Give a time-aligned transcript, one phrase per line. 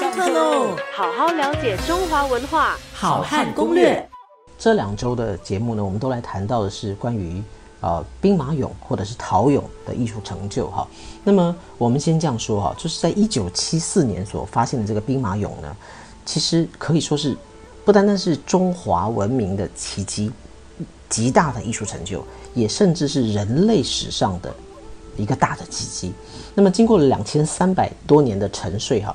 [0.00, 0.74] 上课喽！
[0.94, 4.08] 好好了解中华文化，好汉攻略。
[4.58, 7.42] 这两周的节目呢，我们都来谈到的是关于
[7.82, 10.88] 呃兵马俑或者是陶俑的艺术成就哈。
[11.22, 15.76] 那么我们先这样说哈，就是在一九七四年所发现的这个兵马俑呢，
[16.24, 17.36] 其实可以说是
[17.84, 20.32] 不单单是中华文明的奇迹，
[21.10, 22.24] 极大的艺术成就，
[22.54, 24.50] 也甚至是人类史上的
[25.18, 26.14] 一个大的奇迹。
[26.54, 29.14] 那么经过了两千三百多年的沉睡哈。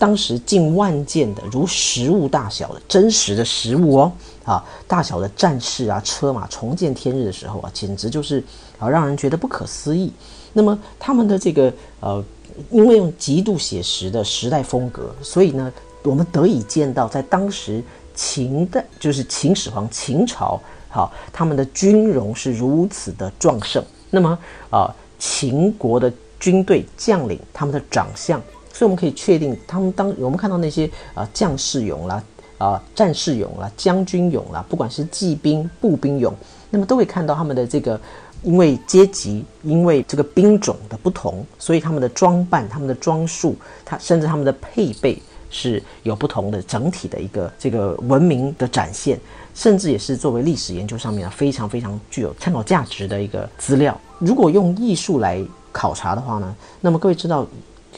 [0.00, 4.12] 当时近万件的如实物大小的真实的实物哦，
[4.46, 8.42] 啊，大小的战士啊、车马重见天日的时候啊，简直就是
[8.78, 10.10] 啊，让人觉得不可思议。
[10.54, 12.24] 那么他们的这个呃，
[12.70, 15.70] 因为用极度写实的时代风格，所以呢，
[16.02, 23.84] 我们得以见到在当时秦的，就是秦始皇秦朝，好，他们的军容是如此的壮盛。
[24.08, 24.38] 那么
[24.70, 28.42] 啊，秦国的军队将领他们的长相。
[28.72, 32.22] 所以我们可以确定，他们当我们看到那些啊将士俑啦、
[32.56, 36.32] 啊战士俑啦、将军俑啦，不管是骑兵、步兵俑，
[36.70, 38.00] 那么都会看到他们的这个，
[38.42, 49.18] 因为阶级、因为这个兵种的不同，所以他们的装扮、他们的装束，他甚至他们的配备是有不同的整体的一个这个文明的展现，
[49.54, 53.98] 甚至也是作为历史研究上面非常非常具有参考价值的一个资料。
[54.18, 57.46] 如果用艺术来考察的话呢，那么各位知道。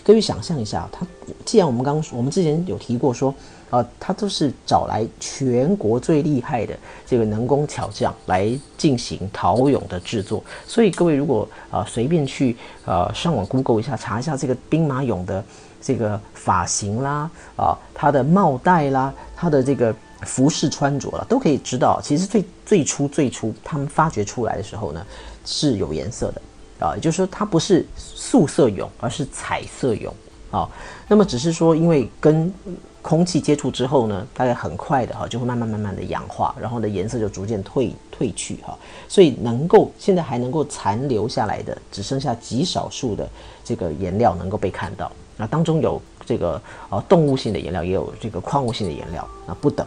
[0.04, 1.06] 各位想象一下，他
[1.44, 3.32] 既然我们刚我们之前有提过说，
[3.70, 6.76] 呃，他都是找来全国最厉害的
[7.06, 15.44] 这个能工巧匠来进行陶俑的制作，所以各位如果呃随便去呃上网 Google 一下，查一下这个兵马俑的
[15.80, 25.06] 这个发型啦，啊，他的帽带啦，他的这个服饰穿着了，都可以知道，其实最最初最初他们发掘出来的时候呢，
[25.44, 26.42] 是有颜色的。
[26.82, 30.10] 啊，也就是说，它不是素色俑，而是彩色俑
[30.50, 30.68] 啊。
[31.06, 32.52] 那么，只是说，因为跟
[33.00, 38.76] 空气接触之后呢，大概很快的哈，就会慢慢慢慢的氧化，然后呢，颜色就逐渐褪褪去哈。
[39.08, 43.28] 所以，能够现在还能够残留下来的，只剩下极少数的
[43.64, 45.10] 这个颜料能够被看到。
[45.36, 46.60] 那当中有这个
[46.90, 49.86] 呃动物性的颜料，也有这个矿物性的颜料啊不等。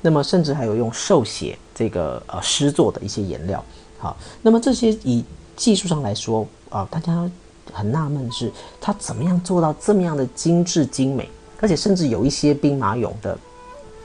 [0.00, 3.62] 那么，甚至还有用兽血这个呃施作的一些颜料。
[3.98, 5.24] 好，那么这些以
[5.56, 7.30] 技术上来说啊，大家
[7.72, 11.28] 很纳闷是，他怎么样做到这么样的精致精美，
[11.60, 13.38] 而且甚至有一些兵马俑的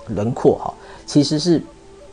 [0.07, 0.73] 轮廓哈，
[1.05, 1.61] 其实是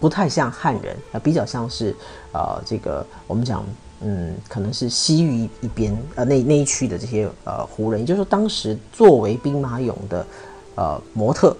[0.00, 1.94] 不太像汉人啊，比较像是
[2.32, 3.64] 呃这个我们讲
[4.00, 10.26] 嗯，可能是西域一边呃那那一区的这些呃胡人，也就是说当时作为兵马俑的
[10.74, 11.56] 呃模特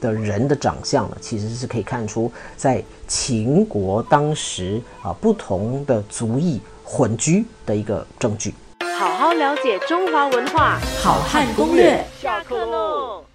[0.00, 6.60] 的人的长相呢，其实是可以看出在秦国当时啊不同的族裔。
[6.88, 8.54] 混居的一个证据。
[8.96, 12.06] 好好了解中华文化，好汉攻略。
[12.22, 13.25] 下课喽。